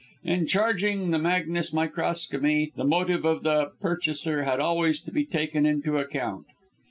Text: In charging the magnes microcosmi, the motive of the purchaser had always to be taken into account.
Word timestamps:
In 0.23 0.47
charging 0.47 1.11
the 1.11 1.19
magnes 1.19 1.69
microcosmi, 1.71 2.73
the 2.73 2.83
motive 2.83 3.23
of 3.23 3.43
the 3.43 3.69
purchaser 3.81 4.45
had 4.45 4.59
always 4.59 4.99
to 4.99 5.11
be 5.11 5.25
taken 5.27 5.63
into 5.67 5.97
account. 5.99 6.47